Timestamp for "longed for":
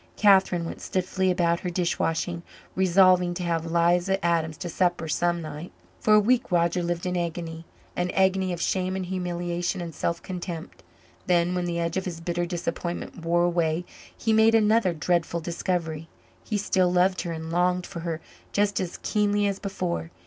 17.51-17.99